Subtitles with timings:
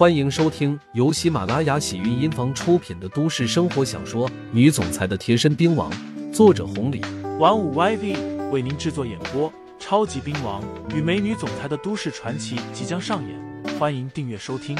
[0.00, 5.92] 欢迎收听由喜马拉雅喜韵音房出品的都市生活小说《女总裁的贴身兵王》，
[6.32, 7.02] 作者红礼，
[7.38, 9.52] 玩五 YV 为您制作演播。
[9.78, 14.74] 超级兵王与美女总裁的都市传奇即将上演，欢迎订阅收听。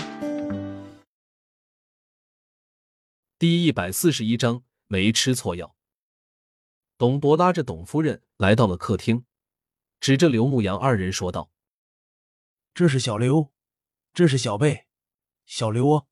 [3.39, 5.77] 第一百四十一章，没吃错药。
[6.97, 9.27] 董博拉着董夫人来到了客厅，
[10.01, 11.51] 指着刘牧阳二人说道
[12.73, 13.51] ：“这是小刘，
[14.15, 14.87] 这是小贝。
[15.51, 16.07] 小刘哦，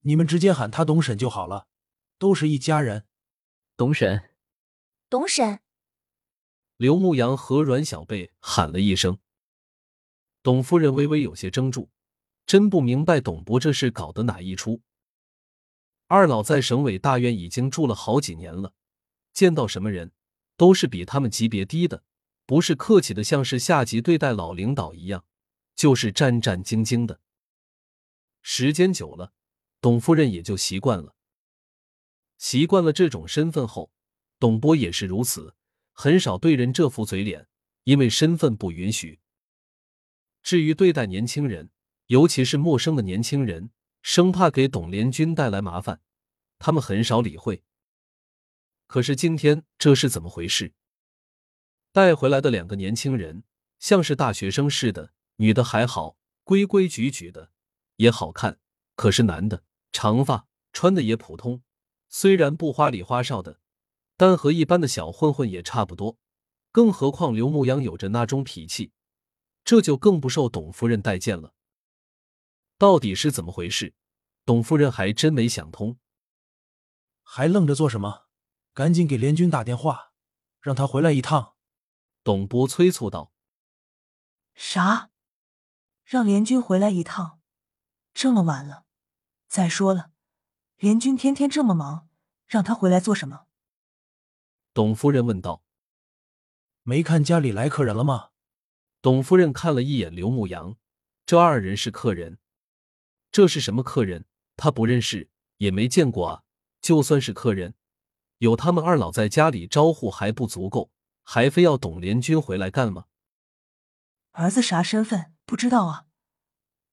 [0.00, 1.68] 你们直接喊他董婶就好了，
[2.18, 3.06] 都是一家人。
[3.76, 4.30] 董婶，
[5.08, 5.60] 董婶。”
[6.76, 9.20] 刘牧阳和阮小贝喊了一声，
[10.42, 11.90] 董夫人微微有些怔住，
[12.44, 14.82] 真不明白董伯这是搞的哪一出。
[16.08, 18.74] 二老在省委大院已经住了好几年了，
[19.32, 20.10] 见到什么人
[20.56, 22.02] 都是比他们级别低的，
[22.44, 25.24] 不是客气的像是下级对待老领导一样，
[25.76, 27.20] 就是战战兢兢的。
[28.48, 29.32] 时间久了，
[29.80, 31.16] 董夫人也就习惯了。
[32.38, 33.90] 习惯了这种身份后，
[34.38, 35.56] 董波也是如此。
[35.92, 37.48] 很少对人这副嘴脸，
[37.82, 39.18] 因为身份不允许。
[40.44, 41.70] 至于对待年轻人，
[42.06, 46.00] 尤其是陌生的年轻人，生怕给董连军带来麻烦，
[46.60, 47.64] 他们很少理会。
[48.86, 50.72] 可是今天这是怎么回事？
[51.90, 53.42] 带回来的两个年轻人
[53.80, 57.50] 像是大学生似的，女的还好，规规矩矩的，
[57.96, 58.58] 也好看。
[58.94, 61.62] 可是男的长发，穿的也普通，
[62.08, 63.60] 虽然不花里花哨的。
[64.18, 66.16] 但和一般的小混混也差不多，
[66.72, 68.92] 更何况刘牧阳有着那种脾气，
[69.62, 71.52] 这就更不受董夫人待见了。
[72.78, 73.94] 到底是怎么回事？
[74.46, 75.98] 董夫人还真没想通。
[77.22, 78.26] 还愣着做什么？
[78.72, 80.12] 赶紧给联军打电话，
[80.62, 81.56] 让他回来一趟。
[82.24, 83.32] 董波催促道
[84.56, 85.10] ：“啥？
[86.04, 87.35] 让联军回来一趟？
[88.18, 88.86] 这么晚了。
[89.46, 90.10] 再说了，
[90.78, 92.08] 联军天天这么忙，
[92.46, 93.44] 让他回来做什么？”
[94.72, 95.62] 董夫人问道
[96.82, 98.30] ：“没看家里来客人了吗？”
[99.02, 100.78] 董夫人看了一眼刘牧阳，
[101.26, 102.38] 这二人是客人。
[103.30, 104.24] 这是什么客人？
[104.56, 105.28] 他不认识，
[105.58, 106.42] 也没见过啊。
[106.80, 107.74] 就算是客人，
[108.38, 110.90] 有他们二老在家里招呼还不足够，
[111.22, 113.04] 还非要董连军回来干吗？
[114.32, 116.06] 儿子啥身份不知道啊？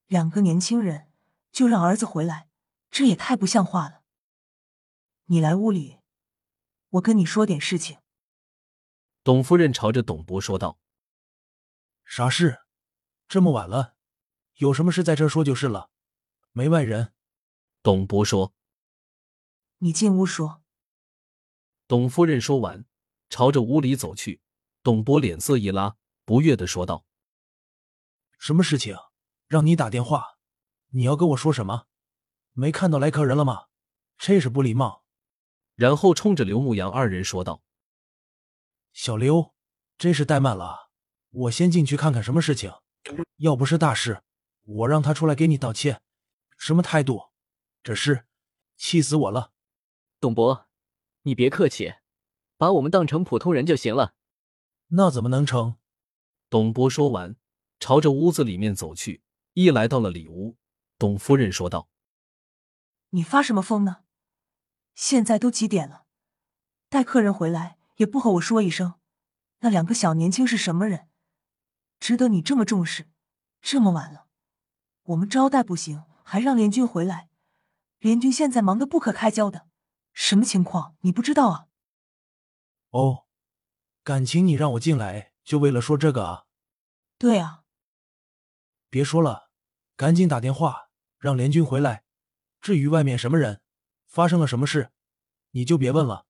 [0.08, 1.08] 两个年轻人
[1.54, 2.50] 就让儿子回来，
[2.90, 4.02] 这也太不像话了。
[5.26, 6.00] 你来屋里。
[6.90, 8.00] 我跟你说点事情。
[9.24, 10.80] 董夫人朝着董博说道
[12.06, 12.64] ：“啥事？
[13.28, 13.96] 这么晚了，
[14.56, 15.90] 有什么事在这说就是了，
[16.52, 17.14] 没外人。”
[17.82, 18.54] 董博说
[19.80, 20.64] ：“你进屋说。”
[21.88, 22.86] 董夫人说完，
[23.30, 24.42] 朝着屋里走去。
[24.82, 27.06] 董博脸色一拉，不悦的说道
[28.38, 28.96] ：“什么事情？
[29.48, 30.33] 让你打电话？
[30.96, 31.88] 你要跟我说什么？
[32.52, 33.66] 没看到来客人了吗？
[34.18, 35.04] 这是不礼貌。”
[35.74, 37.64] 然后冲着刘牧阳二人说道
[38.94, 39.56] ：“小刘，
[39.98, 40.92] 真是怠慢了，
[41.32, 42.72] 我先进去看看什么事情。
[43.38, 44.22] 要不是大事，
[44.62, 46.00] 我让他出来给你道歉。
[46.60, 47.32] 什么态度？
[47.82, 48.28] 这是
[48.78, 49.52] 气死我了！”
[50.22, 50.68] 董博，
[51.24, 51.96] 你别客气，
[52.56, 54.14] 把我们当成普通人就行了。
[54.90, 55.78] 那怎么能成？
[56.52, 57.36] 董博说完，
[57.80, 59.24] 朝着屋子里面走去。
[59.54, 60.56] 一来到了里屋，
[61.04, 61.90] 董夫人说道
[63.12, 64.06] ：“你发什么疯呢？”
[64.96, 66.06] 现在都几点了，
[66.88, 68.94] 带客人回来也不和我说一声。
[69.60, 71.10] 那两个小年轻是什么人？
[72.00, 73.10] 值得你这么重视？
[73.62, 74.28] 这么晚了，
[75.02, 77.30] 我们招待不行，还让联军回来。
[78.00, 79.68] 联军现在忙得不可开交的，
[80.14, 81.68] 什么情况你不知道啊？
[82.92, 83.26] 哦，
[84.06, 86.46] 感情你让我进来就为了说这个啊？
[87.18, 87.66] 对啊。
[88.90, 89.50] 别说了，
[89.98, 90.83] 赶紧打电话
[91.24, 92.04] 让联军回来。
[92.60, 93.62] 至于外面什么人？
[94.06, 94.92] 发生了什么事，
[95.52, 96.26] 你就别问了，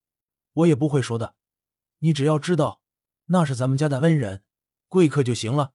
[0.53, 1.33] 我也不会说的。
[1.97, 2.79] 你只要知道
[3.25, 4.43] 那是咱们家的恩人、
[4.87, 5.73] 贵客就行了。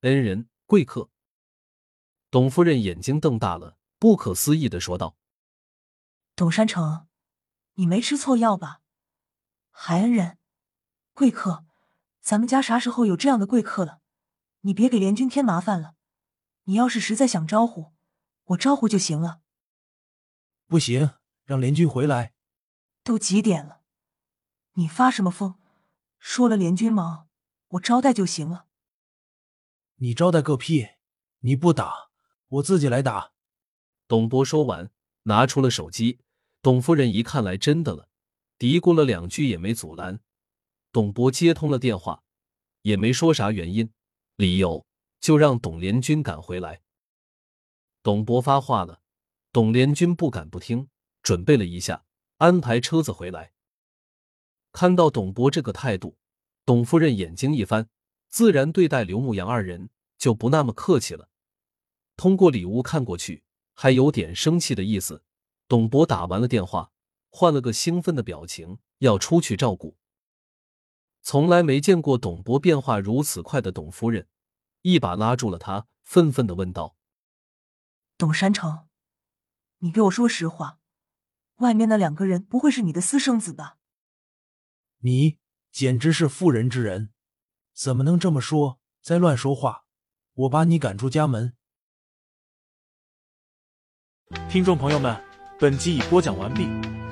[0.00, 1.10] 恩人、贵客。
[2.28, 5.16] 董夫人眼睛瞪大了，不可思议的说道
[6.34, 7.06] ：“董山城，
[7.74, 8.80] 你没吃错药吧？
[9.70, 10.38] 还恩人、
[11.12, 11.64] 贵客，
[12.20, 14.00] 咱们家啥时候有这样的贵客了？
[14.62, 15.94] 你别给联军添麻烦了。
[16.64, 17.94] 你要是实在想招呼，
[18.50, 19.40] 我招呼就行了。
[20.66, 21.10] 不行。”
[21.44, 22.32] 让联军回来。
[23.02, 23.80] 都几点了？
[24.74, 25.58] 你发什么疯？
[26.20, 27.28] 说了联军忙，
[27.70, 28.66] 我招待就行了。
[29.96, 30.90] 你招待个屁！
[31.40, 32.10] 你不打，
[32.46, 33.32] 我自己来打。
[34.06, 34.92] 董博说完，
[35.24, 36.20] 拿出了手机。
[36.62, 38.08] 董夫人一看来真的了，
[38.56, 40.20] 嘀咕了两句也没阻拦。
[40.92, 42.22] 董博接通了电话，
[42.82, 43.92] 也没说啥原因、
[44.36, 44.86] 理由，
[45.20, 46.80] 就让董联军赶回来。
[48.02, 49.02] 董博发话了，
[49.52, 50.88] 董连军不敢不听，
[51.22, 52.04] 准备了一下，
[52.38, 53.52] 安排车子回来。
[54.72, 56.16] 看到董博这个态度，
[56.64, 57.90] 董夫人眼睛一翻，
[58.28, 61.28] 自然对待刘牧阳二人就不那么客气了。
[62.16, 63.42] 通过礼物看过去，
[63.74, 65.24] 还有点生气的意思。
[65.68, 66.92] 董博打完了电话，
[67.28, 69.96] 换了个兴奋的表情，要出去照顾。
[71.22, 74.26] 从来没见过董博变化如此快的董夫人，
[74.82, 76.96] 一把拉住了他，愤愤的问道
[78.20, 78.86] ：“董山城，
[79.78, 80.78] 你给我说实话，
[81.56, 83.78] 外面那两个人不会是你的私生子吧？”
[85.00, 85.38] 你
[85.72, 87.14] 简直是妇人之仁，
[87.72, 88.78] 怎么能这么说？
[89.00, 89.86] 再乱说话，
[90.34, 91.56] 我把你赶出家门！
[94.50, 95.18] 听众朋友们，
[95.58, 96.68] 本集已播讲完毕，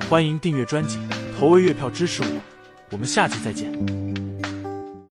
[0.07, 0.99] 欢迎订阅专辑，
[1.35, 2.41] 投喂月票支持我，
[2.91, 4.08] 我们下期再见。